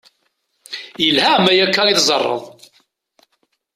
[1.03, 2.43] Yelha ma akka i teẓẓareḍ.